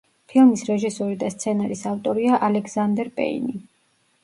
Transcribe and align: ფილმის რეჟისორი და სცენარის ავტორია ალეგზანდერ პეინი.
ფილმის 0.31 0.63
რეჟისორი 0.69 1.17
და 1.25 1.29
სცენარის 1.35 1.85
ავტორია 1.91 2.41
ალეგზანდერ 2.49 3.15
პეინი. 3.21 3.57